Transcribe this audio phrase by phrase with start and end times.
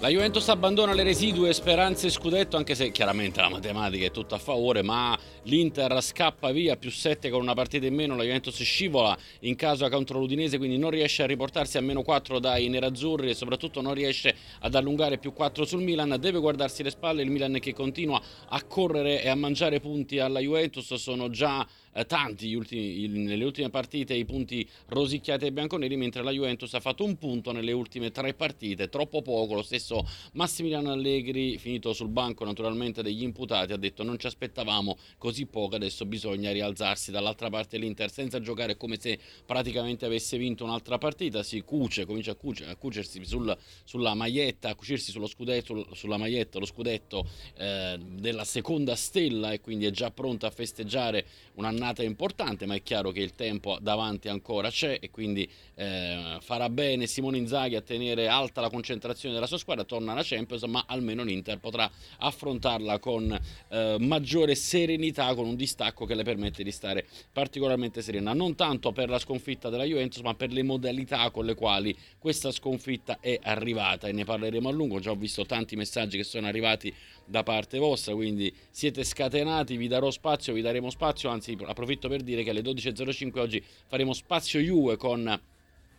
[0.00, 4.38] La Juventus abbandona le residue speranze scudetto, anche se chiaramente la matematica è tutta a
[4.38, 9.18] favore, ma l'Inter scappa via più 7 con una partita in meno, la Juventus scivola
[9.40, 13.34] in casa contro l'Udinese, quindi non riesce a riportarsi a meno 4 dai nerazzurri e
[13.34, 17.58] soprattutto non riesce ad allungare più 4 sul Milan, deve guardarsi le spalle, il Milan
[17.58, 21.66] che continua a correre e a mangiare punti alla Juventus, sono già
[21.98, 26.80] eh, tanti ultimi, nelle ultime partite i punti rosicchiati ai bianconeri, mentre la Juventus ha
[26.80, 29.54] fatto un punto nelle ultime tre partite, troppo poco.
[29.54, 34.96] Lo stesso Massimiliano Allegri, finito sul banco naturalmente degli imputati, ha detto non ci aspettavamo
[35.18, 37.10] così poco, adesso bisogna rialzarsi.
[37.10, 42.32] Dall'altra parte l'Inter senza giocare come se praticamente avesse vinto un'altra partita, si cuce, comincia
[42.32, 47.26] a, cuce, a cucersi sul, sulla maglietta, a cucirsi sullo scudetto, sulla maglietta, lo scudetto
[47.56, 52.74] eh, della seconda stella e quindi è già pronta a festeggiare un'annata giornata importante, ma
[52.74, 57.76] è chiaro che il tempo davanti ancora c'è e quindi eh, farà bene Simone Inzaghi
[57.76, 61.90] a tenere alta la concentrazione della sua squadra, torna alla Champions, ma almeno l'Inter potrà
[62.18, 68.32] affrontarla con eh, maggiore serenità, con un distacco che le permette di stare particolarmente serena,
[68.32, 72.50] non tanto per la sconfitta della Juventus, ma per le modalità con le quali questa
[72.50, 76.46] sconfitta è arrivata e ne parleremo a lungo, già ho visto tanti messaggi che sono
[76.46, 76.92] arrivati
[77.24, 82.22] da parte vostra, quindi siete scatenati, vi darò spazio, vi daremo spazio, anzi approfitto per
[82.22, 85.40] dire che alle 12.05 oggi faremo spazio Juve con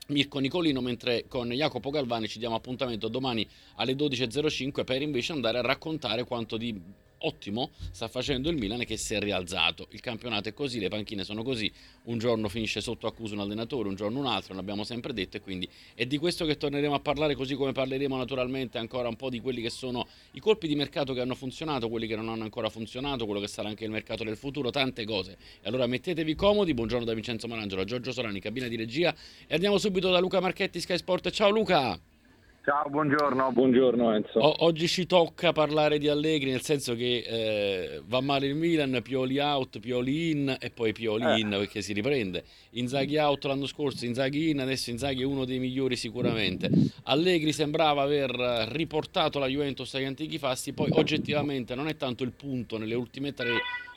[0.08, 5.59] Mirko Nicolino, mentre con Jacopo Galvani ci diamo appuntamento domani alle 12.05 per invece andare
[5.59, 6.80] a raccontare quanto di
[7.20, 9.88] ottimo sta facendo il Milan che si è rialzato.
[9.92, 11.72] Il campionato è così, le panchine sono così,
[12.03, 15.42] un giorno finisce sotto accusa un allenatore, un giorno un altro, l'abbiamo sempre detto e
[15.42, 19.30] quindi è di questo che torneremo a parlare così come parleremo naturalmente ancora un po'
[19.30, 22.44] di quelli che sono i colpi di mercato che hanno funzionato, quelli che non hanno
[22.44, 25.38] ancora funzionato, quello che sarà anche il mercato del futuro, tante cose.
[25.61, 29.14] E allora mettetevi comodi, buongiorno da Vincenzo Marangelo, Giorgio Solani, cabina di regia
[29.48, 31.30] e andiamo subito da Luca Marchetti, Sky Sport.
[31.32, 32.08] Ciao Luca!
[32.70, 33.52] Ciao, buongiorno.
[33.52, 34.38] Buongiorno Enzo.
[34.38, 39.00] O- oggi ci tocca parlare di Allegri, nel senso che eh, va male il Milan,
[39.02, 41.58] Pioli out, Pioli in e poi Pioli in eh.
[41.58, 42.44] perché si riprende.
[42.74, 46.70] Inzaghi out l'anno scorso, Inzaghi in, adesso Inzaghi è uno dei migliori sicuramente.
[47.06, 48.30] Allegri sembrava aver
[48.70, 53.34] riportato la Juventus agli antichi fasti, poi oggettivamente non è tanto il punto nelle ultime
[53.34, 53.54] tre,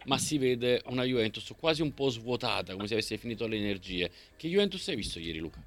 [0.06, 4.10] ma si vede una Juventus quasi un po' svuotata, come se avesse finito le energie.
[4.34, 5.62] Che Juventus hai visto ieri Luca?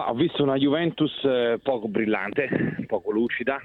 [0.00, 3.60] Ma ho visto una Juventus eh, poco brillante, poco lucida,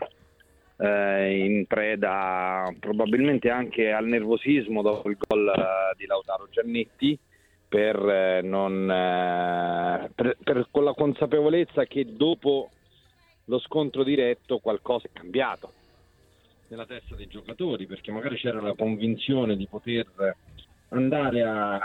[0.75, 7.17] eh, in preda probabilmente anche al nervosismo dopo il gol eh, di Lautaro Giannetti,
[7.69, 12.69] per, eh, non, eh, per, per, con la consapevolezza che dopo
[13.45, 15.71] lo scontro diretto qualcosa è cambiato
[16.67, 20.35] nella testa dei giocatori, perché magari c'era la convinzione di poter
[20.89, 21.79] andare a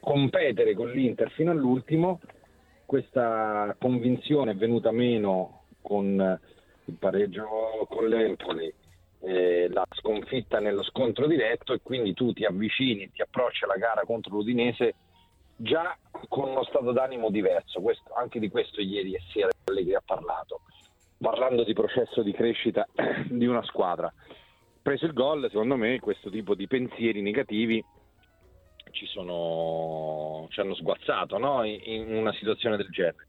[0.00, 2.18] competere con l'Inter fino all'ultimo
[2.88, 6.40] questa convinzione è venuta meno con
[6.86, 8.72] il pareggio con l'Empoli,
[9.20, 14.04] eh, la sconfitta nello scontro diretto e quindi tu ti avvicini ti approcci alla gara
[14.06, 14.94] contro l'Udinese
[15.54, 15.98] già
[16.28, 17.82] con uno stato d'animo diverso.
[17.82, 20.62] Questo, anche di questo ieri e sera Allegri ha parlato,
[21.18, 22.88] parlando di processo di crescita
[23.28, 24.10] di una squadra.
[24.80, 27.84] Preso il gol, secondo me questo tipo di pensieri negativi
[28.90, 31.64] ci, sono, ci hanno sguazzato no?
[31.64, 33.26] in, in, una situazione del genere.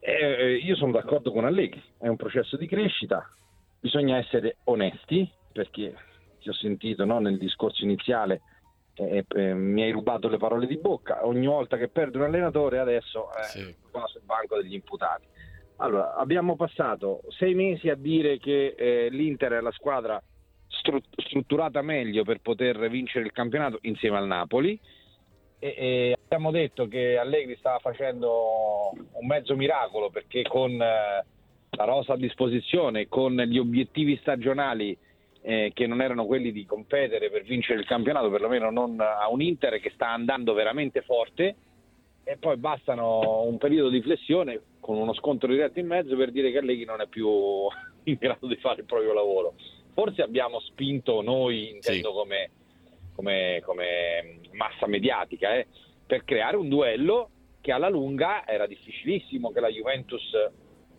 [0.00, 3.28] E, io sono d'accordo con Allegri, è un processo di crescita,
[3.80, 5.94] bisogna essere onesti perché
[6.40, 8.40] ti ho sentito no, nel discorso iniziale
[8.94, 12.78] eh, eh, mi hai rubato le parole di bocca, ogni volta che perde un allenatore
[12.78, 13.74] adesso è sì.
[13.90, 15.26] qua sul banco degli imputati.
[15.76, 20.20] Allora, abbiamo passato sei mesi a dire che eh, l'Inter è la squadra
[20.68, 24.78] strutturata meglio per poter vincere il campionato insieme al Napoli.
[25.58, 31.24] E, e abbiamo detto che Allegri stava facendo un mezzo miracolo perché con eh,
[31.70, 34.96] la rosa a disposizione, con gli obiettivi stagionali
[35.42, 39.42] eh, che non erano quelli di competere per vincere il campionato, perlomeno non a un
[39.42, 41.56] Inter che sta andando veramente forte,
[42.24, 46.50] e poi bastano un periodo di flessione con uno scontro diretto in mezzo per dire
[46.50, 47.26] che Allegri non è più
[48.04, 49.54] in grado di fare il proprio lavoro
[49.98, 52.14] forse abbiamo spinto noi, intendo sì.
[52.14, 52.50] come,
[53.16, 55.66] come, come, massa mediatica, eh,
[56.06, 57.30] per creare un duello
[57.60, 60.22] che alla lunga era difficilissimo che la Juventus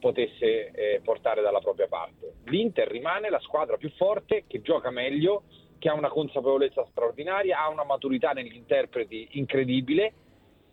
[0.01, 2.33] potesse eh, portare dalla propria parte.
[2.47, 5.43] L'Inter rimane la squadra più forte, che gioca meglio,
[5.77, 10.11] che ha una consapevolezza straordinaria, ha una maturità negli interpreti incredibile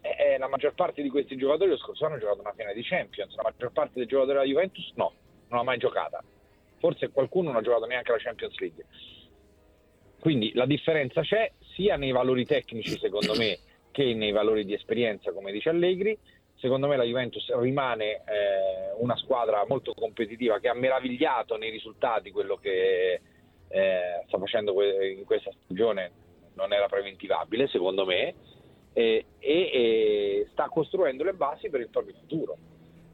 [0.01, 2.83] eh, la maggior parte di questi giocatori lo scorso anno hanno giocato una finale di
[2.83, 5.13] Champions, la maggior parte dei giocatori della Juventus no,
[5.49, 6.23] non ha mai giocata.
[6.79, 8.85] Forse qualcuno non ha giocato neanche la Champions League.
[10.21, 13.59] Quindi la differenza c'è sia nei valori tecnici, secondo me,
[13.91, 16.19] che nei valori di esperienza, come dice Allegri.
[16.59, 22.31] Secondo me la Juventus rimane eh, una squadra molto competitiva che ha meravigliato nei risultati
[22.31, 23.21] quello che
[23.69, 26.25] eh, sta facendo in questa stagione
[26.55, 28.35] non era preventivabile, secondo me,
[28.93, 32.57] e, e, sta costruendo le basi per il proprio futuro.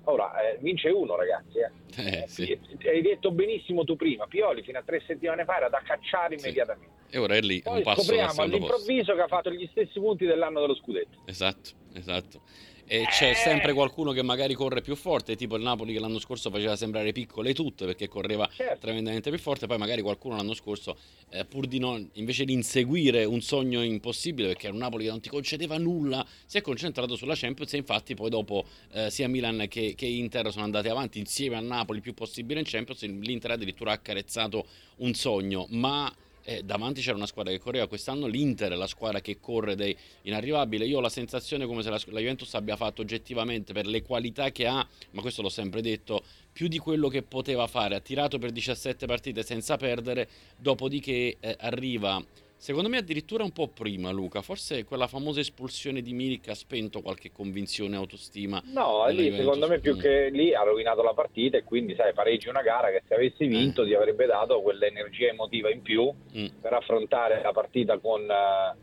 [0.05, 1.71] Ora, eh, vince uno ragazzi, eh.
[1.95, 2.59] Eh, sì.
[2.85, 6.91] hai detto benissimo tu prima, Pioli fino a tre settimane fa era da cacciare immediatamente.
[7.09, 7.17] Sì.
[7.17, 9.15] E ora è lì, Poi un passo scopriamo all'improvviso posto.
[9.15, 11.23] che ha fatto gli stessi punti dell'anno dello scudetto.
[11.27, 12.41] Esatto, esatto
[12.87, 13.35] e c'è Eh.
[13.35, 17.13] sempre qualcuno che magari corre più forte, tipo il Napoli che l'anno scorso faceva sembrare
[17.13, 18.79] piccole tutte perché correva Certo.
[18.81, 20.97] tremendamente più forte, poi magari qualcuno l'anno scorso
[21.31, 25.11] eh, pur di non invece di inseguire un sogno impossibile perché era un Napoli che
[25.11, 29.29] non ti concedeva nulla, si è concentrato sulla Champions e infatti poi dopo eh, sia
[29.29, 33.03] Milan che, che Inter sono andati avanti insieme a Napoli il più possibile in Champions,
[33.03, 36.13] l'Inter addirittura ha accarezzato un sogno, ma
[36.45, 39.97] eh, davanti c'era una squadra che correva quest'anno l'Inter è la squadra che corre dei
[40.23, 40.87] inarrivabili.
[40.87, 44.51] Io ho la sensazione come se la, la, Juventus abbia fatto oggettivamente per le qualità
[44.51, 46.23] che ha ma questo l'ho sempre detto
[46.53, 47.95] più di quello che poteva fare.
[47.95, 52.23] Ha tirato per 17 partite senza perdere dopodiché eh, arriva
[52.63, 54.41] Secondo me addirittura un po' prima, Luca.
[54.41, 58.63] Forse quella famosa espulsione di Milik ha spento qualche convinzione autostima.
[58.67, 59.39] No, lì Juventus.
[59.41, 59.99] secondo me più Mm.
[59.99, 63.47] che lì ha rovinato la partita e quindi sai, pareggi una gara che se avessi
[63.47, 66.47] vinto ti avrebbe dato quell'energia emotiva in più Mm.
[66.61, 68.77] per affrontare la partita con, eh,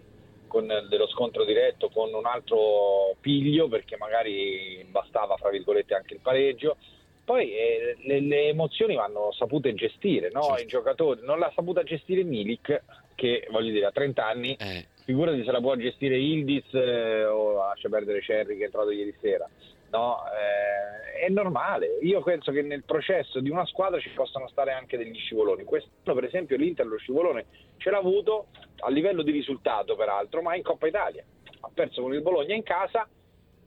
[0.47, 6.19] con dello scontro diretto con un altro piglio perché magari bastava fra virgolette anche il
[6.21, 6.75] pareggio.
[7.23, 10.41] Poi eh, le, le emozioni vanno sapute gestire, no?
[10.41, 10.61] Certo.
[10.63, 12.81] I giocatori non l'ha saputa gestire Milik
[13.19, 17.51] che voglio dire a 30 anni Eh, figurati se la può gestire Ildiz eh, o
[17.51, 19.47] lascia perdere Cerri che è entrato ieri sera.
[19.91, 21.97] No, eh, è normale.
[22.01, 25.63] Io penso che nel processo di una squadra ci possano stare anche degli scivoloni.
[25.63, 27.45] Quest'anno, per esempio, l'Inter lo scivolone
[27.77, 28.47] ce l'ha avuto
[28.79, 31.23] a livello di risultato, peraltro, ma in Coppa Italia.
[31.61, 33.07] Ha perso con il Bologna in casa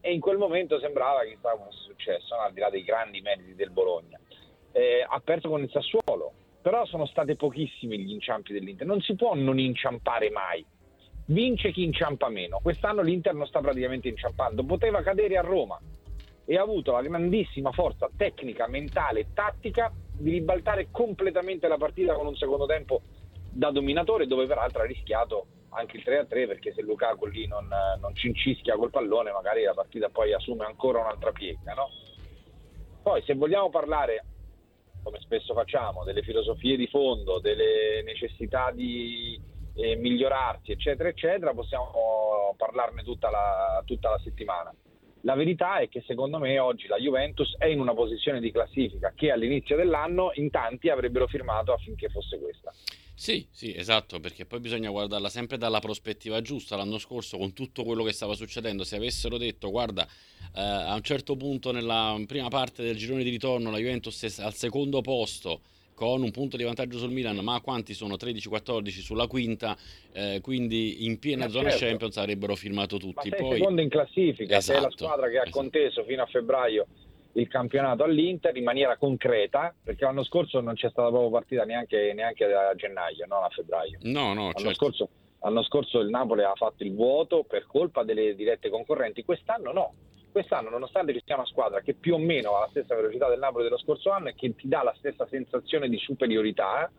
[0.01, 2.43] e in quel momento sembrava che stava fosse successo, no?
[2.43, 4.19] al di là dei grandi meriti del Bologna.
[4.71, 6.33] Eh, ha perso con il Sassuolo,
[6.63, 8.87] però sono stati pochissimi gli inciampi dell'Inter.
[8.87, 10.65] Non si può non inciampare mai.
[11.27, 12.61] Vince chi inciampa meno.
[12.63, 14.65] Quest'anno l'Inter non sta praticamente inciampando.
[14.65, 15.79] Poteva cadere a Roma
[16.45, 22.15] e ha avuto la grandissima forza tecnica, mentale e tattica di ribaltare completamente la partita
[22.15, 23.03] con un secondo tempo
[23.51, 27.69] da dominatore, dove peraltro ha rischiato anche il 3-3 perché se Lukaku lì non,
[28.01, 31.75] non cincischia col pallone magari la partita poi assume ancora un'altra piega.
[31.75, 31.89] No?
[33.03, 34.25] Poi se vogliamo parlare
[35.03, 39.41] come spesso facciamo, delle filosofie di fondo, delle necessità di
[39.75, 44.73] eh, migliorarsi, eccetera, eccetera, possiamo parlarne tutta la, tutta la settimana.
[45.25, 49.13] La verità è che secondo me oggi la Juventus è in una posizione di classifica
[49.15, 52.73] che all'inizio dell'anno in tanti avrebbero firmato affinché fosse questa.
[53.23, 56.75] Sì, sì, esatto, perché poi bisogna guardarla sempre dalla prospettiva giusta.
[56.75, 60.05] L'anno scorso, con tutto quello che stava succedendo, se avessero detto, guarda,
[60.57, 64.43] eh, a un certo punto nella prima parte del girone di ritorno la Juventus è
[64.43, 65.61] al secondo posto
[65.95, 69.77] con un punto di vantaggio sul Milan, ma quanti sono 13-14 sulla quinta,
[70.13, 71.85] eh, quindi in piena Ma zona certo.
[71.85, 73.29] Champions avrebbero firmato Ma tutti.
[73.31, 75.59] sei Poi secondo in classifica, sei la Esatto, squadra che ha esatto.
[75.59, 76.89] conteso fino a febbraio
[77.35, 82.13] il campionato all'Inter in maniera concreta, perché l'anno scorso non c'è stata proprio partita neanche,
[82.15, 83.99] neanche a gennaio, non a febbraio.
[84.03, 84.75] no, no, L'anno, certo.
[84.75, 85.09] scorso,
[85.41, 89.95] l'anno scorso il Napoli ha fatto il vuoto per colpa delle dirette concorrenti, quest'anno no.
[90.33, 93.39] Quest'anno, nonostante ci sia una squadra che più o meno ha la stessa velocità del
[93.39, 96.91] Napoli dello scorso anno e che ti dà la stessa sensazione di superiorità,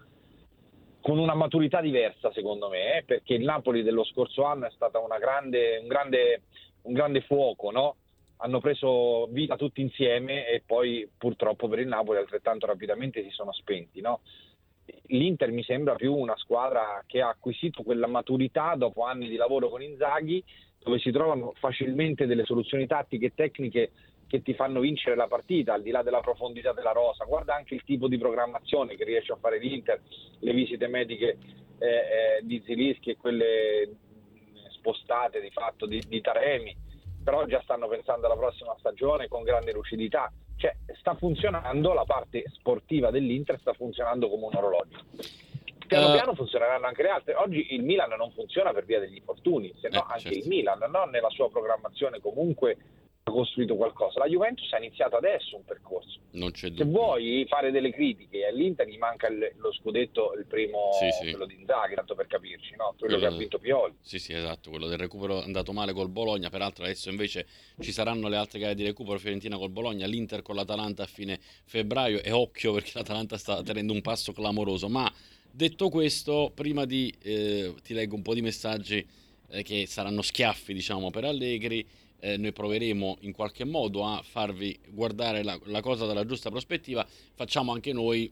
[1.02, 5.04] con una maturità diversa secondo me, eh, perché il Napoli dello scorso anno è stato
[5.04, 6.44] una grande, un, grande,
[6.84, 7.96] un grande fuoco, no?
[8.38, 13.52] Hanno preso vita tutti insieme e poi purtroppo per il Napoli altrettanto rapidamente si sono
[13.54, 14.02] spenti.
[14.02, 14.22] No?
[15.08, 19.70] L'Inter mi sembra più una squadra che ha acquisito quella maturità dopo anni di lavoro
[19.70, 20.44] con Inzaghi,
[20.80, 23.92] dove si trovano facilmente delle soluzioni tattiche e tecniche
[24.28, 27.24] che ti fanno vincere la partita, al di là della profondità della rosa.
[27.24, 30.02] Guarda anche il tipo di programmazione che riesce a fare l'Inter,
[30.40, 31.38] le visite mediche
[31.78, 33.90] eh, eh, di Zilischi e quelle
[34.72, 36.76] spostate di fatto di, di Taremi,
[37.24, 40.32] però già stanno pensando alla prossima stagione con grande lucidità.
[40.58, 45.00] Cioè, sta funzionando la parte sportiva dell'Inter, sta funzionando come un orologio.
[45.88, 46.14] Piano Eh.
[46.14, 47.36] piano funzioneranno anche le altre.
[47.36, 50.38] Oggi il Milan non funziona per via degli infortuni, se no Eh, anche certo.
[50.38, 51.06] il Milan no?
[51.06, 52.78] nella sua programmazione comunque
[53.34, 54.20] costruito qualcosa.
[54.20, 56.20] La Juventus ha iniziato adesso un percorso.
[56.54, 61.30] Se vuoi fare delle critiche all'Inter gli manca il, lo scudetto, il primo, Sì, sì.
[61.30, 62.96] quello di Inzaghi, tanto per capirci, no?
[62.98, 63.94] quello, che Quello- ha vinto Pioli.
[64.02, 67.46] Sì, sì, esatto, quello del recupero è andato male col Bologna, peraltro adesso invece
[67.80, 71.40] ci saranno le altre gare di recupero, Fiorentina col Bologna, l'Inter con l'Atalanta a fine
[71.66, 75.12] febbraio e occhio perché l'Atalanta sta tenendo un passo clamoroso, ma
[75.52, 79.06] detto questo, prima di eh, ti leggo un po' di messaggi
[79.52, 81.86] eh, che saranno schiaffi, diciamo, per Allegri,
[82.24, 87.06] eh, noi proveremo in qualche modo a farvi guardare la, la cosa dalla giusta prospettiva,
[87.36, 88.32] facciamo anche noi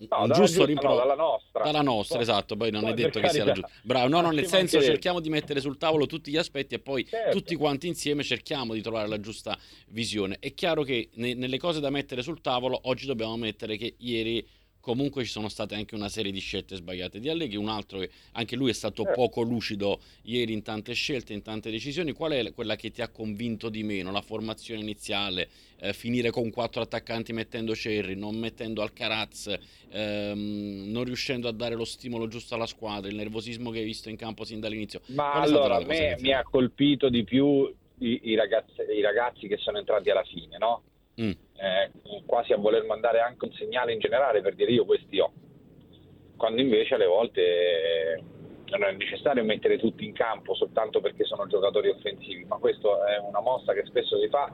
[0.00, 1.00] un No, dalla giusto rimprovero.
[1.02, 1.62] no, dalla nostra.
[1.62, 3.70] Dalla nostra, Poi- esatto, poi non poi è detto che sia la giusta.
[3.82, 7.06] Bravo, no, no, nel senso cerchiamo di mettere sul tavolo tutti gli aspetti e poi
[7.06, 7.36] Certo.
[7.36, 10.36] tutti quanti insieme cerchiamo di trovare la giusta visione.
[10.40, 14.46] È chiaro che ne- nelle cose da mettere sul tavolo oggi dobbiamo mettere che ieri
[14.80, 18.10] comunque ci sono state anche una serie di scelte sbagliate di Allegri, un altro che
[18.32, 19.20] anche lui è stato Certo.
[19.20, 22.12] poco lucido ieri in tante scelte, in tante decisioni.
[22.12, 24.10] Qual è quella che ti ha convinto di meno?
[24.10, 29.56] La formazione iniziale, eh, finire con quattro attaccanti mettendo Cerri, non mettendo Alcaraz,
[29.90, 34.08] ehm, non riuscendo a dare lo stimolo giusto alla squadra, il nervosismo che hai visto
[34.08, 35.00] in campo sin dall'inizio.
[35.06, 39.46] Ma Qual allora, a me mi ha colpito di più i, i ragazzi, i ragazzi
[39.46, 40.82] che sono entrati alla fine, no?
[41.20, 41.30] Mm.
[41.30, 41.90] Eh,
[42.26, 45.32] quasi a voler mandare anche un segnale in generale per dire io questi ho.
[46.36, 48.22] Quando invece alle volte eh,
[48.70, 53.18] non è necessario mettere tutti in campo soltanto perché sono giocatori offensivi, ma questa è
[53.18, 54.50] una mossa che spesso si fa,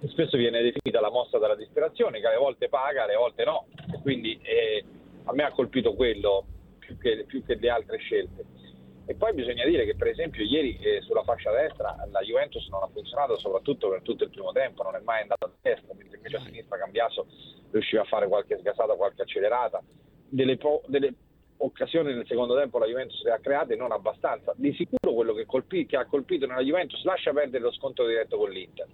[0.00, 3.66] e spesso viene definita la mossa della disperazione, che alle volte paga, alle volte no.
[4.02, 4.84] Quindi eh,
[5.24, 6.44] a me ha colpito quello
[6.78, 8.44] più che, più che le altre scelte.
[9.08, 12.82] E poi bisogna dire che per esempio ieri eh, sulla fascia destra la Juventus non
[12.82, 16.16] ha funzionato soprattutto per tutto il primo tempo, non è mai andata a destra, mentre
[16.16, 17.26] invece a sinistra Cambiaso
[17.70, 19.80] riusciva a fare qualche sgasata, qualche accelerata.
[20.28, 21.14] Delle, po- delle
[21.58, 24.52] occasioni nel secondo tempo la Juventus le ha create, non abbastanza.
[24.56, 28.36] Di sicuro quello che, colpi- che ha colpito nella Juventus, lascia perdere lo scontro diretto
[28.36, 28.88] con l'Inter,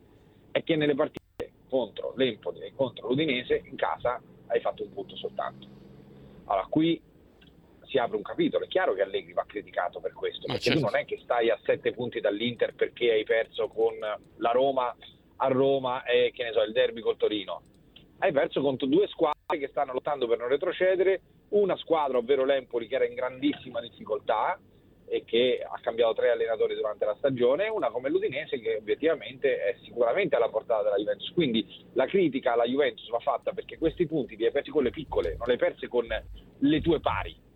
[0.51, 5.17] è che nelle partite contro l'Empoli e contro l'Udinese in casa hai fatto un punto
[5.17, 5.67] soltanto.
[6.45, 7.01] Allora qui
[7.93, 8.65] si apre un capitolo.
[8.65, 10.81] È chiaro che Allegri va criticato per questo, Ma perché certo.
[10.81, 14.97] tu non è che stai a sette punti dall'Inter perché hai perso con la Roma
[15.37, 17.63] a Roma e che ne so, il derby col Torino.
[18.19, 21.21] Hai perso contro due squadre che stanno lottando per non retrocedere,
[21.51, 24.59] una squadra, ovvero l'Empoli, che era in grandissima difficoltà
[25.05, 29.59] e che ha cambiato tre allenatori durante la stagione, e una come l'Udinese che obiettivamente
[29.59, 31.33] è sicuramente alla portata della Juventus.
[31.33, 34.91] Quindi la critica alla Juventus va fatta perché questi punti li hai persi con le
[34.91, 37.51] piccole, non li hai persi con le tue pari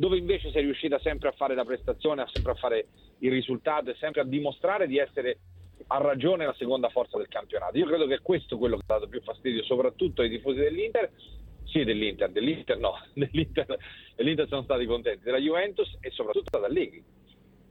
[0.00, 2.86] dove invece sei riuscita sempre a fare la prestazione, sempre a fare
[3.18, 5.40] il risultato e sempre a dimostrare di essere
[5.88, 7.76] a ragione la seconda forza del campionato.
[7.76, 11.10] Io credo che è questo quello che ha dato più fastidio soprattutto ai tifosi dell'Inter,
[11.64, 13.76] sì dell'Inter, dell'Inter no, dell'Inter,
[14.16, 17.04] dell'Inter sono stati contenti, della Juventus e soprattutto ad Allegri.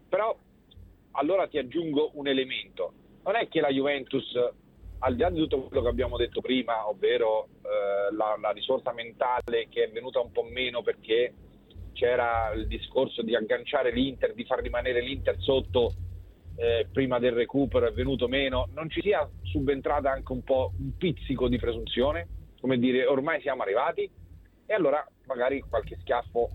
[0.07, 0.37] Però
[1.13, 2.93] allora ti aggiungo un elemento,
[3.23, 4.37] non è che la Juventus
[4.99, 8.93] al di là di tutto quello che abbiamo detto prima, ovvero eh, la, la risorsa
[8.93, 11.33] mentale che è venuta un po' meno perché
[11.99, 15.91] c'era il discorso di agganciare l'Inter, di far rimanere l'Inter sotto
[16.55, 20.95] eh, prima del recupero, è venuto meno, non ci sia subentrata anche un po' un
[20.95, 22.27] pizzico di presunzione,
[22.61, 24.09] come dire ormai siamo arrivati
[24.65, 26.49] e allora magari qualche schiaffo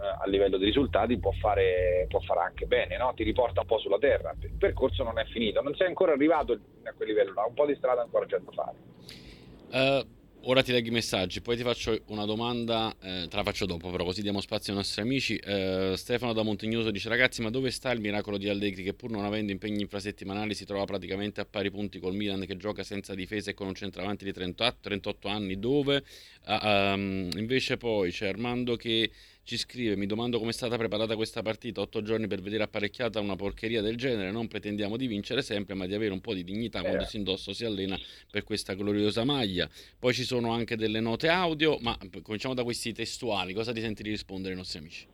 [0.00, 3.12] eh, a livello di risultati può fare, può fare anche bene, no?
[3.14, 4.34] ti riporta un po' sulla terra.
[4.40, 7.66] Il percorso non è finito, non sei ancora arrivato a quel livello là, un po'
[7.66, 8.76] di strada ancora c'è da fare.
[9.70, 10.06] Eh,
[10.50, 13.90] ora ti leggo i messaggi, poi ti faccio una domanda, eh, te la faccio dopo
[13.90, 15.36] però così diamo spazio ai nostri amici.
[15.36, 19.10] Eh, Stefano da Montegnoso dice ragazzi ma dove sta il miracolo di Allegri che pur
[19.10, 23.14] non avendo impegni infrasettimanali si trova praticamente a pari punti col Milan che gioca senza
[23.14, 26.02] difesa e con un centravanti di 38, 38 anni dove
[26.50, 29.10] Ah, ehm, invece poi c'è Armando che
[29.42, 33.20] ci scrive mi domando come è stata preparata questa partita otto giorni per vedere apparecchiata
[33.20, 36.44] una porcheria del genere non pretendiamo di vincere sempre ma di avere un po' di
[36.44, 37.06] dignità quando Eh.
[37.06, 37.98] si indossa o si allena
[38.30, 42.92] per questa gloriosa maglia poi ci sono anche delle note audio, ma cominciamo da questi
[42.92, 43.52] testuali.
[43.52, 45.06] Cosa ti senti di rispondere ai nostri amici?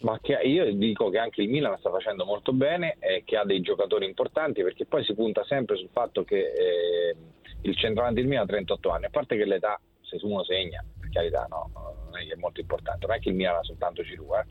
[0.00, 3.44] Ma che io dico che anche il Milan sta facendo molto bene e che ha
[3.44, 7.16] dei giocatori importanti perché poi si punta sempre sul fatto che eh,
[7.62, 9.78] il centravanti del Milan ha 38 anni, a parte che l'età
[10.18, 11.70] se uno segna, per carità no,
[12.04, 14.46] non è che è molto importante, non è che il Milan ha soltanto Giroud, eh,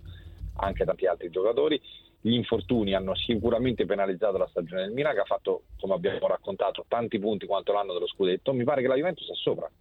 [0.57, 1.81] anche tanti altri giocatori.
[2.21, 6.83] Gli infortuni hanno sicuramente penalizzato la stagione del Milan che ha fatto, come abbiamo raccontato,
[6.87, 8.51] tanti punti quanto l'anno dello scudetto.
[8.51, 9.71] Mi pare che la Juventus è sopra,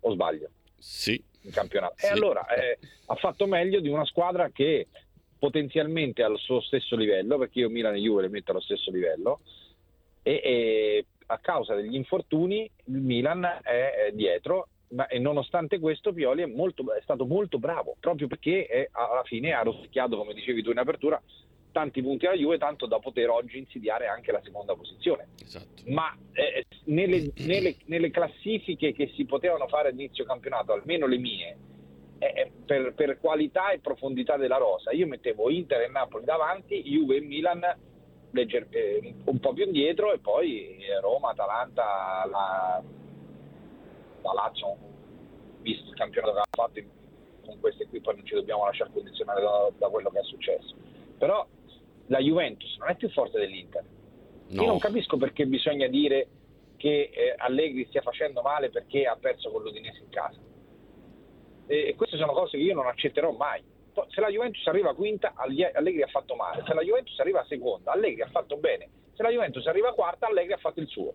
[0.00, 0.48] o sbaglio?
[0.78, 1.94] Sì, in campionato.
[1.96, 2.06] Sì.
[2.06, 4.86] E allora eh, ha fatto meglio di una squadra che
[5.40, 9.40] potenzialmente al suo stesso livello, perché io Milan e Juve le metto allo stesso livello,
[10.22, 16.42] e, e a causa degli infortuni il Milan è dietro, ma e nonostante questo Pioli
[16.42, 20.62] è, molto- è stato molto bravo, proprio perché è- alla fine ha rosicchiato, come dicevi
[20.62, 21.20] tu in apertura,
[21.72, 25.28] tanti punti alla Juve, tanto da poter oggi insidiare anche la seconda posizione.
[25.40, 25.82] Esatto.
[25.86, 31.56] Ma eh, nelle, nelle, nelle, classifiche che si potevano fare all'inizio campionato, almeno le mie,
[32.18, 36.82] eh, eh, per, per, qualità e profondità della rosa, io mettevo Inter e Napoli davanti,
[36.82, 37.60] Juve e Milan
[38.32, 42.82] legger- eh, un po' più indietro e poi Roma, Atalanta, la,
[44.22, 44.76] la Lazio,
[45.60, 46.80] visto il campionato che ha fatto
[47.44, 50.74] con queste qui, poi non ci dobbiamo lasciare condizionare da, da quello che è successo.
[51.18, 51.46] Però
[52.06, 53.84] la Juventus non è più forte dell'Inter.
[54.48, 54.62] No.
[54.62, 56.28] Io non capisco perché bisogna dire
[56.76, 60.38] che eh, Allegri stia facendo male perché ha perso con l'Udinese in casa.
[61.66, 63.62] E queste sono cose che io non accetterò mai.
[64.08, 66.64] Se la Juventus arriva quinta, Allegri ha fatto male.
[66.66, 68.88] Se la Juventus arriva seconda, Allegri ha fatto bene.
[69.14, 71.12] Se la Juventus arriva quarta, Allegri ha fatto il suo.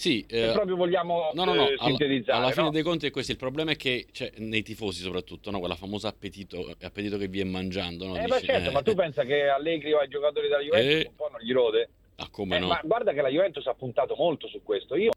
[0.00, 2.38] Sì, eh, proprio vogliamo no, no, no, eh, sintetizzare.
[2.38, 3.32] Alla, alla fine dei conti è questo.
[3.32, 5.58] Il problema è che cioè, nei tifosi, soprattutto, no?
[5.58, 8.06] quella famosa appetito, appetito che viene mangiando.
[8.06, 8.16] No?
[8.16, 11.04] Eh, Dici, ma certo, eh, ma tu pensa che Allegri o ai giocatori della Juventus
[11.04, 11.90] un po' non gli rode?
[12.16, 12.68] Ah, come eh, no?
[12.68, 14.96] Ma guarda che la Juventus ha puntato molto su questo.
[14.96, 15.10] Io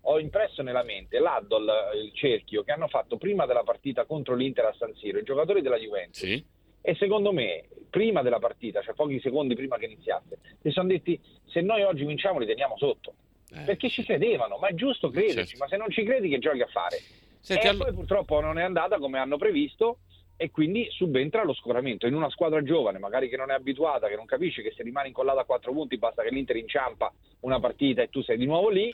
[0.00, 1.70] ho impresso nella mente l'Addol,
[2.02, 5.60] il cerchio che hanno fatto prima della partita contro l'Inter a San Siro, i giocatori
[5.60, 6.18] della Juventus.
[6.18, 6.42] Sì.
[6.80, 11.20] E secondo me, prima della partita, cioè pochi secondi prima che iniziasse, si sono detti
[11.44, 13.12] se noi oggi vinciamo li teniamo sotto.
[13.52, 15.64] Eh, perché ci credevano, ma è giusto crederci, certo.
[15.64, 17.00] ma se non ci credi che giochi a fare?
[17.40, 17.78] Senti, e all...
[17.78, 19.98] poi purtroppo non è andata come hanno previsto
[20.36, 24.16] e quindi subentra lo scoramento in una squadra giovane, magari che non è abituata, che
[24.16, 28.02] non capisce che se rimane incollata a quattro punti basta che l'Inter inciampa una partita
[28.02, 28.88] e tu sei di nuovo lì,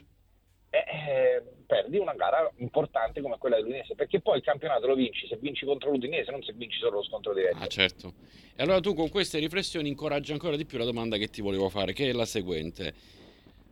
[0.69, 5.27] eh, eh, perdi una gara importante come quella dell'Udinese, perché poi il campionato lo vinci
[5.27, 7.63] se vinci contro l'Udinese, non se vinci solo lo scontro diretto.
[7.63, 8.13] Ah, certo.
[8.55, 11.69] E allora tu con queste riflessioni incoraggi ancora di più la domanda che ti volevo
[11.69, 12.93] fare, che è la seguente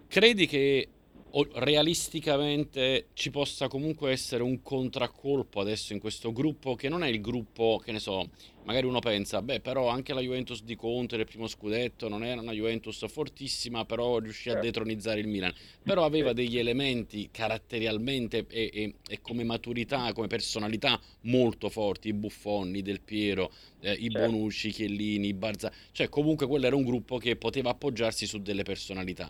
[0.07, 0.89] credi che
[1.55, 7.19] realisticamente ci possa comunque essere un contraccolpo adesso in questo gruppo che non è il
[7.19, 8.29] gruppo che ne so
[8.63, 12.39] magari uno pensa beh però anche la Juventus di Conte nel primo scudetto non era
[12.39, 14.67] una Juventus fortissima però riuscì a certo.
[14.67, 20.97] detronizzare il Milan però aveva degli elementi caratterialmente e, e, e come maturità come personalità
[21.21, 24.19] molto forti i Buffonni Del Piero eh, i certo.
[24.19, 28.63] Bonucci Chiellini i Barza cioè comunque quello era un gruppo che poteva appoggiarsi su delle
[28.63, 29.29] personalità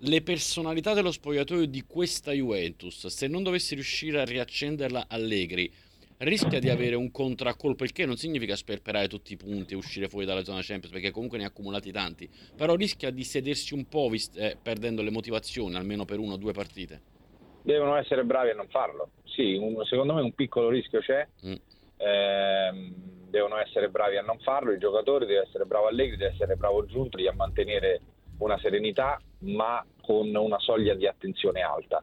[0.00, 5.72] le personalità dello spogliatoio di questa Juventus, se non dovesse riuscire a riaccenderla Allegri,
[6.18, 10.08] rischia di avere un contraccolpo, il che non significa sperperare tutti i punti e uscire
[10.08, 13.88] fuori dalla zona Champions, perché comunque ne ha accumulati tanti, però rischia di sedersi un
[13.88, 17.14] po' vist- eh, perdendo le motivazioni, almeno per una o due partite.
[17.62, 19.10] Devono essere bravi a non farlo.
[19.24, 21.26] Sì, un, secondo me un piccolo rischio c'è.
[21.46, 21.54] Mm.
[21.98, 22.92] Eh,
[23.28, 26.86] devono essere bravi a non farlo, i giocatori, deve essere bravo Allegri, deve essere bravo
[26.86, 28.00] Giuntoli a mantenere
[28.38, 32.02] una serenità ma con una soglia di attenzione alta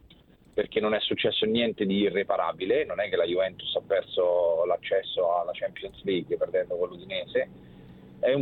[0.54, 5.40] perché non è successo niente di irreparabile, non è che la Juventus ha perso l'accesso
[5.40, 7.50] alla Champions League perdendo con l'Udinese,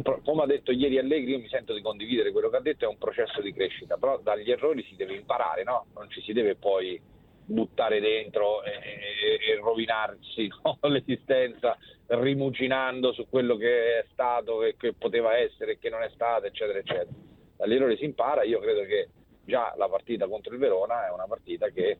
[0.02, 2.84] pro- come ha detto ieri Allegri, io mi sento di condividere quello che ha detto,
[2.84, 5.86] è un processo di crescita, però dagli errori si deve imparare, no?
[5.94, 7.02] non ci si deve poi
[7.46, 10.78] buttare dentro e, e, e rovinarsi no?
[10.90, 11.78] l'esistenza
[12.08, 16.46] rimuginando su quello che è stato e che poteva essere e che non è stato,
[16.46, 17.30] eccetera, eccetera
[17.62, 19.10] dall'errore si impara, io credo che
[19.46, 21.98] già la partita contro il Verona è una partita che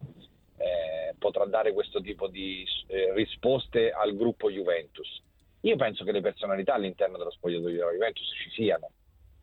[0.58, 5.22] eh, potrà dare questo tipo di eh, risposte al gruppo Juventus.
[5.62, 8.90] Io penso che le personalità all'interno dello spogliatoio della Juventus ci siano,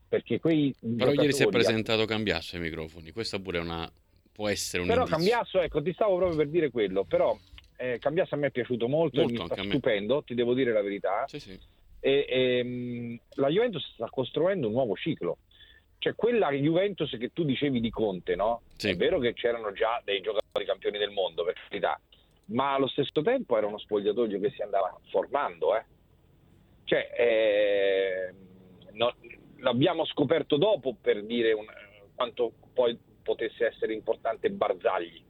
[0.08, 3.88] perché quei Però ieri si è presentato Cambiasso ai microfoni, questa pure è una
[4.32, 5.16] può essere un Però indizio.
[5.16, 7.36] Cambiasso, ecco, ti stavo proprio per dire quello, però
[7.76, 10.82] eh, Cambiasso a me è piaciuto molto, molto mi sta stupendo, ti devo dire la
[10.82, 11.24] verità.
[11.28, 11.58] Sì, sì.
[12.00, 15.38] E, e, ehm, la Juventus sta costruendo un nuovo ciclo
[15.98, 18.62] cioè quella Juventus che tu dicevi di Conte, no?
[18.76, 18.90] Sì.
[18.90, 22.00] È vero che c'erano già dei giocatori campioni del mondo, per carità,
[22.46, 25.84] ma allo stesso tempo era uno spogliatoio che si andava formando, eh?
[26.84, 28.34] Cioè, eh,
[28.92, 29.14] no,
[29.56, 31.66] l'abbiamo scoperto dopo per dire un,
[32.14, 35.22] quanto poi potesse essere importante Barzagli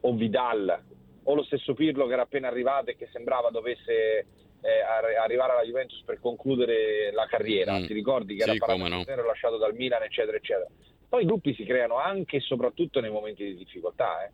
[0.00, 0.84] o Vidal
[1.24, 4.26] o lo stesso Pirlo che era appena arrivato e che sembrava dovesse
[4.60, 7.78] eh, arrivare alla Juventus per concludere la carriera.
[7.78, 7.86] Mm.
[7.86, 9.26] Ti ricordi che sì, era no.
[9.26, 10.68] lasciato dal Milan, eccetera, eccetera.
[11.08, 14.24] Poi i gruppi si creano anche e soprattutto nei momenti di difficoltà.
[14.24, 14.30] Eh.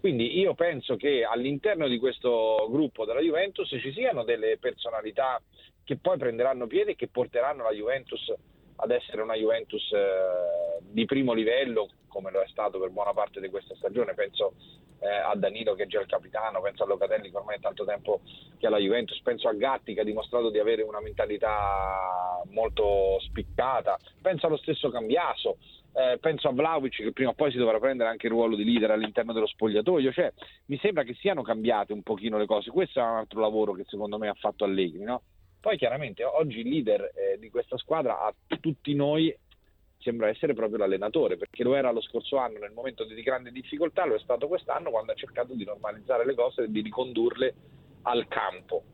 [0.00, 5.40] Quindi io penso che all'interno di questo gruppo della Juventus ci siano delle personalità
[5.84, 8.32] che poi prenderanno piede e che porteranno la Juventus
[8.76, 13.40] ad essere una Juventus eh, di primo livello come lo è stato per buona parte
[13.40, 14.14] di questa stagione.
[14.14, 14.54] Penso
[15.00, 17.84] eh, a Danilo che è già il capitano, penso a Locatelli che ormai è tanto
[17.84, 18.20] tempo
[18.58, 23.18] che ha la Juventus, penso a Gatti che ha dimostrato di avere una mentalità molto
[23.20, 25.58] spiccata, penso allo stesso Cambiaso.
[25.96, 28.64] Eh, penso a Vlaovic che prima o poi si dovrà prendere anche il ruolo di
[28.64, 30.30] leader all'interno dello spogliatoio, cioè
[30.66, 33.84] mi sembra che siano cambiate un pochino le cose, questo è un altro lavoro che
[33.86, 35.22] secondo me ha fatto Allegri, no?
[35.58, 39.34] Poi chiaramente oggi il leader eh, di questa squadra a tutti noi
[40.06, 44.06] sembra essere proprio l'allenatore, perché lo era lo scorso anno nel momento di grande difficoltà,
[44.06, 47.54] lo è stato quest'anno quando ha cercato di normalizzare le cose e di ricondurle
[48.02, 48.84] al campo.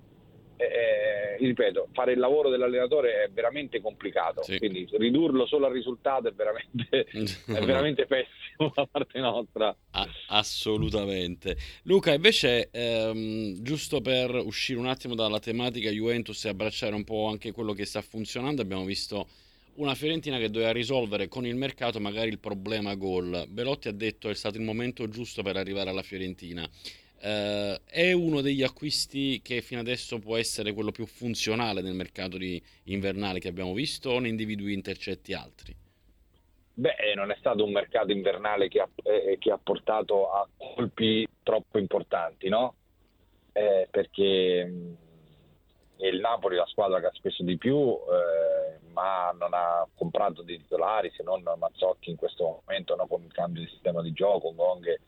[0.57, 4.59] Eh, ripeto, fare il lavoro dell'allenatore è veramente complicato, sì.
[4.59, 7.07] quindi ridurlo solo al risultato è veramente,
[7.53, 9.77] è veramente pessimo da parte nostra.
[9.91, 11.57] Ah, assolutamente.
[11.85, 17.29] Luca, invece, ehm, giusto per uscire un attimo dalla tematica Juventus e abbracciare un po'
[17.29, 19.27] anche quello che sta funzionando, abbiamo visto
[19.75, 23.47] una Fiorentina che doveva risolvere con il mercato magari il problema gol.
[23.49, 26.69] Belotti ha detto che è stato il momento giusto per arrivare alla Fiorentina.
[27.23, 32.37] Uh, è uno degli acquisti che fino adesso può essere quello più funzionale nel mercato
[32.85, 35.77] invernale che abbiamo visto o ne individui intercetti altri?
[36.75, 41.25] Beh, non è stato un mercato invernale che ha, eh, che ha portato a colpi
[41.45, 42.75] troppo importanti, no?
[43.53, 44.97] Eh, perché
[46.03, 49.87] mh, il Napoli è la squadra che ha speso di più, eh, ma non ha
[49.95, 53.07] comprato dei titolari se non Mazzocchi in questo momento no?
[53.07, 54.99] con il cambio di sistema di gioco, Gong eh,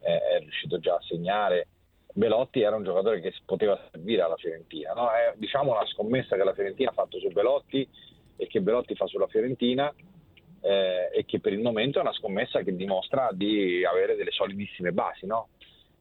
[0.00, 1.68] è riuscito già a segnare.
[2.14, 4.92] Belotti era un giocatore che poteva servire alla Fiorentina.
[4.92, 5.10] No?
[5.10, 7.88] È diciamo una scommessa che la Fiorentina ha fatto su Belotti
[8.36, 9.92] e che Belotti fa sulla Fiorentina
[10.60, 14.92] eh, e che per il momento è una scommessa che dimostra di avere delle solidissime
[14.92, 15.26] basi.
[15.26, 15.48] No?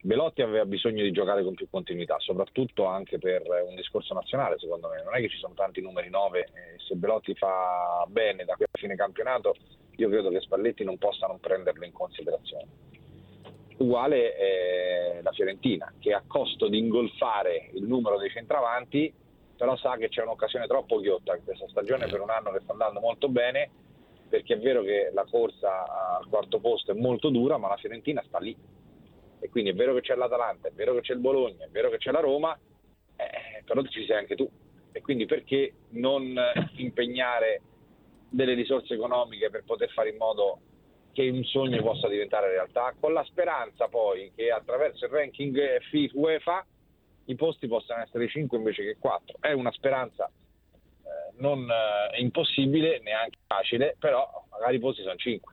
[0.04, 4.90] Belotti aveva bisogno di giocare con più continuità, soprattutto anche per un discorso nazionale, secondo
[4.90, 5.04] me.
[5.04, 6.46] Non è che ci sono tanti numeri 9, eh,
[6.88, 9.54] se Belotti fa bene da qui a fine campionato,
[9.98, 12.90] io credo che Spalletti non possa non prenderlo in considerazione
[13.82, 19.12] uguale è la Fiorentina, che a costo di ingolfare il numero dei centravanti,
[19.58, 22.72] però sa che c'è un'occasione troppo ghiotta in questa stagione per un anno che sta
[22.72, 23.70] andando molto bene,
[24.30, 28.24] perché è vero che la corsa al quarto posto è molto dura, ma la Fiorentina
[28.26, 28.56] sta lì.
[29.42, 31.90] E quindi è vero che c'è l'Atalanta, è vero che c'è il Bologna, è vero
[31.90, 32.58] che c'è la Roma,
[33.16, 34.50] eh, però ci sei anche tu.
[34.92, 36.40] E quindi perché non
[36.78, 37.62] impegnare
[38.30, 40.60] delle risorse economiche per poter fare in modo
[41.12, 46.18] che un sogno possa diventare realtà, con la speranza poi che attraverso il ranking FIFA
[46.18, 46.66] UEFA
[47.26, 49.38] i posti possano essere 5 invece che 4.
[49.40, 55.51] È una speranza eh, non eh, impossibile, neanche facile, però magari i posti sono 5.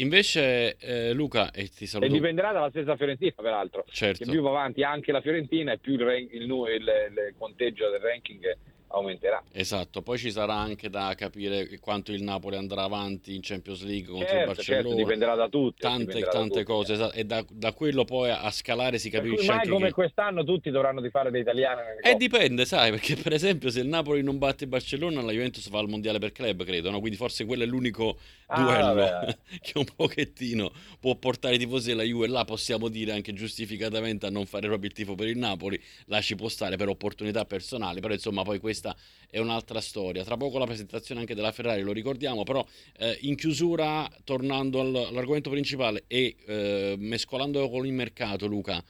[0.00, 2.10] Invece eh, Luca, e ti saluto.
[2.10, 3.84] E dipenderà dalla stessa Fiorentina, peraltro.
[3.88, 4.24] Certo.
[4.24, 8.00] Che più va avanti anche la Fiorentina e più il, il, il, il conteggio del
[8.00, 8.56] ranking
[8.90, 9.42] aumenterà.
[9.52, 14.08] Esatto, poi ci sarà anche da capire quanto il Napoli andrà avanti in Champions League
[14.08, 14.82] contro certo, il Barcellona.
[14.82, 15.80] Certo, dipenderà da tutti.
[15.80, 17.14] Tante, tante da cose, esatto.
[17.14, 19.92] e da, da, quello poi a scalare si capisce mai anche come che...
[19.92, 21.80] quest'anno tutti dovranno di fare da italiani.
[22.02, 25.32] E eh, dipende, sai, perché per esempio se il Napoli non batte il Barcellona, la
[25.32, 26.98] Juventus va al Mondiale per club, credo, no?
[26.98, 32.02] quindi forse quello è l'unico ah, duello che un pochettino può portare i tifosi della
[32.02, 35.80] Juve, là possiamo dire anche giustificatamente a non fare proprio il tifo per il Napoli,
[36.06, 38.96] là ci può stare per opportunità personali, però insomma poi questa
[39.28, 40.24] è un'altra storia.
[40.24, 42.64] Tra poco la presentazione anche della Ferrari, lo ricordiamo, però
[42.98, 48.82] eh, in chiusura, tornando all'argomento principale e eh, mescolando con il mercato, Luca,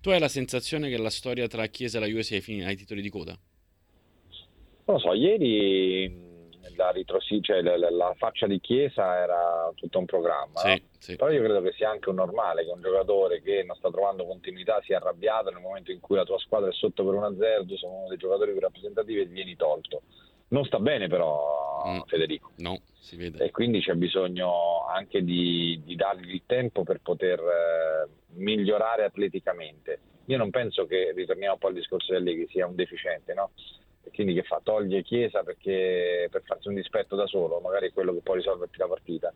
[0.00, 2.76] tu hai la sensazione che la storia tra Chiesa e la Juve sia finita ai
[2.76, 3.36] titoli di coda?
[4.84, 6.30] Non lo so, ieri
[6.76, 10.58] la, ritrosi- cioè, la, la, faccia di Chiesa era tutto un programma.
[10.60, 10.80] Sì, no?
[10.98, 11.16] sì.
[11.16, 14.26] Però io credo che sia anche un normale che un giocatore che non sta trovando
[14.26, 17.76] continuità sia arrabbiato nel momento in cui la tua squadra è sotto per 1-0, tu
[17.76, 20.02] sei uno dei giocatori più rappresentativi e vieni tolto.
[20.48, 22.52] Non sta bene però mm, Federico.
[22.56, 23.44] No, si vede.
[23.44, 29.98] E quindi c'è bisogno anche di, di dargli il tempo per poter eh, migliorare atleticamente.
[30.26, 33.50] Io non penso che, ritorniamo poi al discorso del che sia un deficiente, no?
[34.04, 34.60] E quindi che fa?
[34.62, 38.78] Toglie Chiesa perché, per farsi un dispetto da solo, magari è quello che può risolverti
[38.78, 39.32] la partita.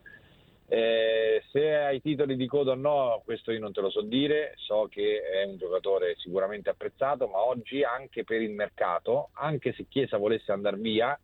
[0.68, 4.54] Eh, se hai titoli di coda o no, questo io non te lo so dire,
[4.56, 9.86] so che è un giocatore sicuramente apprezzato, ma oggi anche per il mercato, anche se
[9.88, 11.16] Chiesa volesse andare via,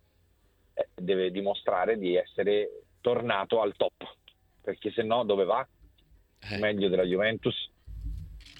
[0.74, 4.14] eh, deve dimostrare di essere tornato al top,
[4.62, 5.66] perché se no dove va?
[6.38, 6.59] Eh.
[6.59, 7.72] Meglio della Juventus,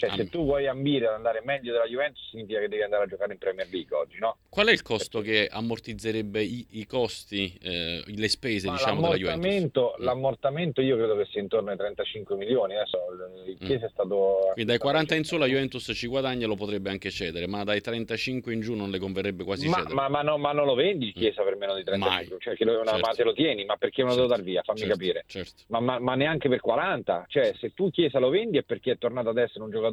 [0.02, 0.16] cioè, ah.
[0.16, 3.34] se tu vuoi ambire ad andare meglio della Juventus, significa che devi andare a giocare
[3.34, 4.38] in Premier League oggi, no?
[4.48, 9.16] Qual è il costo che ammortizzerebbe i, i costi, eh, le spese, Ma diciamo, della
[9.16, 9.94] Juventus?
[10.00, 10.04] Mm.
[10.04, 12.74] L'ammortamento io credo che sia intorno ai 35 milioni.
[12.74, 12.98] Adesso
[13.46, 13.64] il mm.
[13.64, 13.88] Chiesa mm.
[13.88, 14.38] è stato.
[14.54, 17.80] Quindi dai 40 in su la Juventus ci guadagna, lo potrebbe anche cedere, ma dai
[17.80, 19.84] 35 in giù non le converrebbe quasi ma.
[19.88, 21.44] Ma, ma, no, ma, non lo vendi il Chiesa mm.
[21.44, 22.38] per meno di 35?
[22.40, 23.06] Cioè, una, certo.
[23.06, 24.26] Ma te lo tieni, ma perché me lo certo.
[24.26, 24.62] devo dar via?
[24.62, 24.94] Fammi certo.
[24.94, 25.24] capire.
[25.28, 25.62] Certo.
[25.68, 27.26] Ma, ma neanche per 40?
[27.28, 29.90] Cioè, se tu Chiesa lo vendi è perché è tornato ad essere un giocatore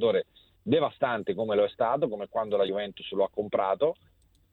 [0.61, 3.95] devastante come lo è stato, come quando la Juventus lo ha comprato,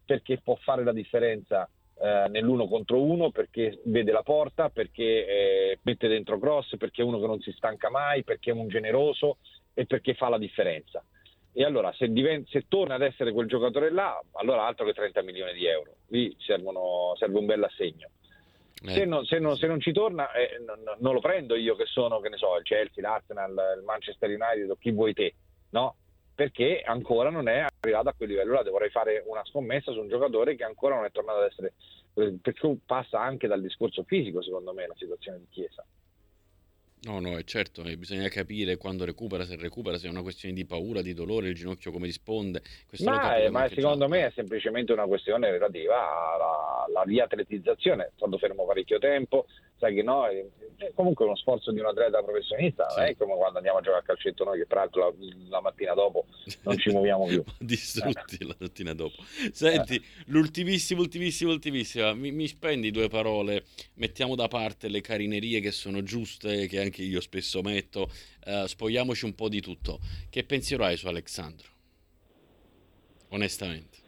[0.04, 5.78] perché può fare la differenza eh, nell'uno contro uno, perché vede la porta, perché eh,
[5.82, 9.38] mette dentro cross, perché è uno che non si stanca mai, perché è un generoso
[9.74, 11.04] e perché fa la differenza.
[11.52, 15.22] E allora se, diventa, se, torna ad essere quel giocatore là, allora altro che 30
[15.22, 15.94] milioni di euro.
[16.08, 18.10] Lì servono, serve un bel assegno.
[18.82, 18.92] Eh.
[18.92, 21.86] Se, non, se, non, se, non, ci torna, eh, non, non, lo prendo io che
[21.86, 25.34] sono, che ne so, il Chelsea, l'Arsenal, il Manchester United o chi vuoi te,
[25.70, 25.96] no?
[26.34, 28.62] Perché ancora non è arrivato a quel livello là.
[28.62, 31.72] Dovrei fare una scommessa su un giocatore che ancora non è tornato ad essere.
[32.12, 35.82] Perché passa anche dal discorso fisico, secondo me, la situazione di Chiesa.
[37.06, 40.52] No, no, è certo, eh, bisogna capire quando recupera, se recupera, se è una questione
[40.52, 42.60] di paura, di dolore, il ginocchio come risponde.
[42.84, 44.08] Questo ma, è, ma secondo già.
[44.08, 45.94] me è semplicemente una questione relativa
[46.34, 48.06] alla, alla riatletizzazione.
[48.06, 49.46] È stato fermo parecchio tempo,
[49.78, 50.44] sai che no, è,
[50.94, 52.98] comunque uno sforzo di un atleta professionista, sì.
[52.98, 55.14] non è come quando andiamo a giocare a calcetto noi che peraltro la,
[55.48, 56.26] la mattina dopo
[56.62, 57.42] non ci muoviamo più.
[57.58, 59.22] Distrutti la mattina dopo.
[59.52, 60.02] Senti, eh.
[60.26, 66.02] l'ultimissimo, ultimissimo, ultimissima, mi, mi, spendi due parole, mettiamo da parte le carinerie che sono
[66.02, 68.10] giuste, che anche io spesso metto,
[68.46, 69.98] uh, spogliamoci un po' di tutto.
[70.30, 71.68] Che pensiero hai su Alessandro?
[73.30, 74.04] Onestamente.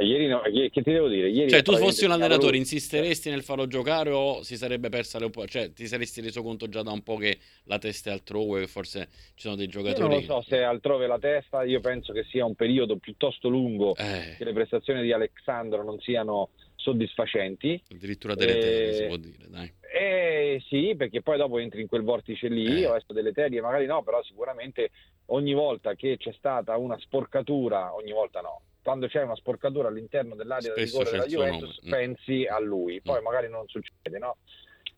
[0.00, 1.28] Ieri no, che ti devo dire?
[1.28, 5.30] Ieri cioè, tu fossi un allenatore, insisteresti nel farlo giocare o si sarebbe persa le
[5.46, 8.66] Cioè, ti saresti reso conto già da un po' che la testa è altrove, che
[8.66, 10.02] forse ci sono dei giocatori.
[10.02, 12.96] Io non lo so se è altrove la testa, io penso che sia un periodo
[12.96, 14.34] piuttosto lungo, eh.
[14.36, 17.82] che le prestazioni di Alexandro non siano soddisfacenti.
[17.90, 19.72] Addirittura deleterie, eh, si può dire, dai.
[19.92, 22.86] Eh sì, perché poi dopo entri in quel vortice lì, eh.
[22.86, 24.90] o adesso deleterie magari no, però sicuramente
[25.26, 30.34] ogni volta che c'è stata una sporcatura, ogni volta no, quando c'è una sporcatura all'interno
[30.34, 31.90] dell'area di rigore della Juventus mm.
[31.90, 33.22] pensi a lui, poi mm.
[33.22, 34.38] magari non succede, no?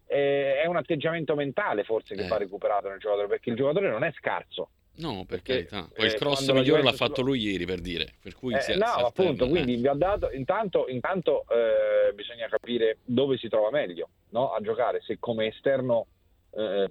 [0.06, 2.28] è un atteggiamento mentale forse che eh.
[2.28, 4.70] va recuperato nel giocatore, perché il giocatore non è scarso.
[4.98, 8.14] No, perché, perché poi il eh, cross migliore l'ha fatto lui ieri per dire.
[8.22, 12.46] Per cui eh, si no, si appunto, quindi vi ho dato, intanto, intanto eh, bisogna
[12.46, 14.52] capire dove si trova meglio no?
[14.52, 16.06] a giocare, se come esterno
[16.52, 16.88] eh,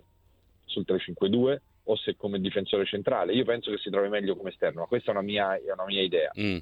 [0.65, 3.31] sul 3-5-2 o se come difensore centrale.
[3.31, 5.85] Io penso che si trovi meglio come esterno, ma questa è una mia, è una
[5.85, 6.29] mia idea.
[6.37, 6.57] Mm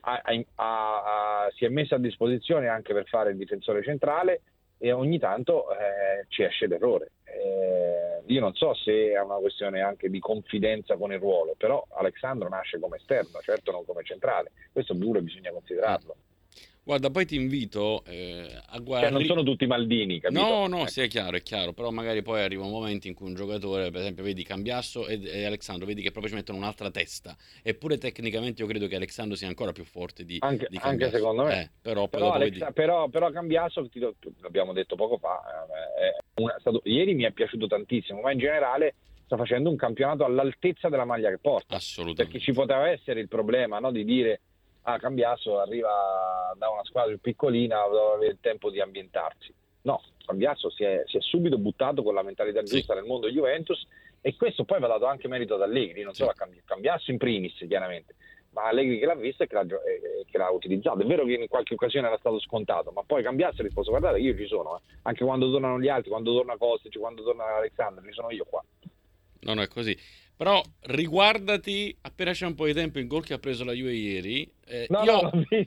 [0.00, 0.22] ha,
[0.54, 4.42] ha, si è messa a disposizione anche per fare il difensore centrale
[4.78, 7.10] e ogni tanto eh, ci esce l'errore.
[7.24, 11.84] Eh, io non so se è una questione anche di confidenza con il ruolo, però
[11.96, 16.16] Alessandro nasce come esterno, certo non come centrale, questo pure bisogna considerarlo.
[16.88, 19.12] Guarda, poi ti invito eh, a guardare.
[19.12, 20.40] Cioè, non sono tutti Maldini, capito?
[20.40, 20.86] No, no, ecco.
[20.86, 21.74] sì, è chiaro, è chiaro.
[21.74, 25.20] Però magari poi arriva un momento in cui un giocatore, per esempio, vedi Cambiasso e,
[25.22, 27.36] e Alexandro, vedi che proprio ci mettono un'altra testa.
[27.62, 31.44] Eppure tecnicamente io credo che Alexandro sia ancora più forte di, anche, di Anche secondo
[31.44, 31.60] me.
[31.60, 32.72] Eh, però, però, Alexa, vedi...
[32.72, 34.00] però, però Cambiasso, ti,
[34.40, 35.42] l'abbiamo detto poco fa,
[36.00, 38.94] eh, una, stato, ieri mi è piaciuto tantissimo, ma in generale
[39.26, 41.76] sta facendo un campionato all'altezza della maglia che porta.
[41.76, 42.24] Assolutamente.
[42.24, 44.40] Perché ci poteva essere il problema no, di dire
[44.82, 49.54] ah, Cambiasso arriva da una squadra più piccolina, deve avere il tempo di ambientarsi.
[49.82, 52.98] No, Cambiasso si è, si è subito buttato con la mentalità giusta sì.
[52.98, 53.86] nel mondo Juventus
[54.20, 56.20] e questo poi va dato anche merito ad Allegri, non sì.
[56.22, 58.16] solo a Cambiasso in primis chiaramente,
[58.50, 61.00] ma Allegri che l'ha visto e che l'ha, eh, che l'ha, utilizzato.
[61.00, 64.18] È vero che in qualche occasione era stato scontato, ma poi Cambiasso ha risposto guardate
[64.18, 64.80] io ci sono, eh.
[65.02, 68.62] anche quando tornano gli altri, quando torna Kostic, quando torna Alexander, ci sono io qua.
[69.40, 69.96] Non è così.
[70.36, 73.92] Però riguardati, appena c'è un po' di tempo, il gol che ha preso la Juve
[73.92, 75.44] ieri, eh, no, io, no,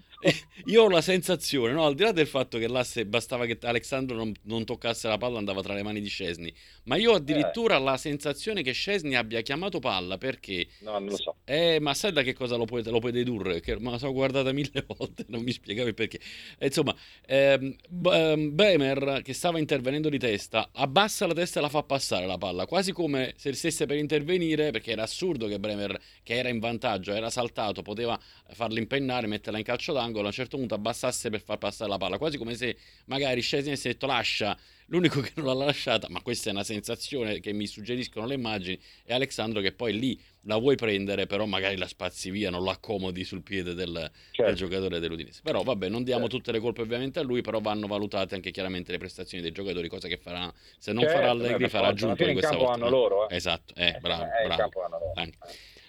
[0.65, 4.15] io, ho la sensazione, no, al di là del fatto che l'asse bastava che Alessandro
[4.15, 7.81] non, non, toccasse la palla, andava tra le mani di Scesni, ma io addirittura eh.
[7.81, 10.67] la sensazione che Scesni abbia chiamato palla perché...
[10.79, 11.35] No, non lo so.
[11.45, 13.59] Eh, ma sai da che cosa lo puoi, lo puoi dedurre?
[13.59, 16.19] Che me la sono guardata mille volte, non mi spiegavi perché.
[16.59, 21.69] E, insomma, ehm, ehm, Bremer che stava intervenendo di testa, abbassa la testa e la
[21.69, 25.99] fa passare la palla, quasi come se stesse per intervenire, perché era assurdo che Bremer,
[26.21, 28.19] che era in vantaggio, era saltato, poteva
[28.53, 31.89] farlo in impennare, metterla in calcio d'angolo, a un certo punto abbassasse per far passare
[31.89, 32.75] la palla, quasi come se
[33.05, 36.63] magari Scesni si è detto lascia, l'unico che non l'ha lasciata, ma questa è una
[36.63, 41.45] sensazione che mi suggeriscono le immagini, è Alessandro che poi lì la vuoi prendere, però
[41.45, 43.93] magari la spazi via, non l'accomodi sul piede del,
[44.31, 44.43] certo.
[44.43, 45.41] del giocatore dell'Udinese.
[45.43, 46.37] Però vabbè, non diamo certo.
[46.37, 49.87] tutte le colpe ovviamente a lui, però vanno valutate anche chiaramente le prestazioni dei giocatori,
[49.87, 52.89] cosa che farà, se non certo, farà Allegri farà Giunto in questa volta.
[52.89, 53.35] Loro, eh.
[53.35, 54.69] Esatto, eh, bravo, eh, bravo.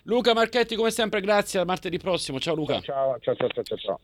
[0.05, 1.61] Luca Marchetti, come sempre, grazie.
[1.61, 2.41] A martedì prossimo.
[2.41, 2.81] Ciao Luca.
[2.81, 3.77] Ciao, ciao, ciao, ciao.
[3.77, 4.01] ciao.